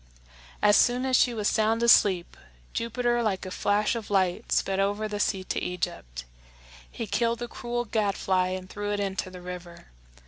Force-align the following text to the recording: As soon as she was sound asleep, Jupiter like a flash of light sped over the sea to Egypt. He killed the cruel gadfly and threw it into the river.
As 0.63 0.75
soon 0.77 1.05
as 1.05 1.15
she 1.15 1.31
was 1.31 1.47
sound 1.47 1.83
asleep, 1.83 2.35
Jupiter 2.73 3.21
like 3.21 3.45
a 3.45 3.51
flash 3.51 3.93
of 3.93 4.09
light 4.09 4.51
sped 4.51 4.79
over 4.79 5.07
the 5.07 5.19
sea 5.19 5.43
to 5.43 5.61
Egypt. 5.63 6.23
He 6.91 7.05
killed 7.05 7.37
the 7.37 7.47
cruel 7.47 7.85
gadfly 7.85 8.47
and 8.47 8.67
threw 8.67 8.91
it 8.93 8.99
into 8.99 9.29
the 9.29 9.41
river. 9.41 9.89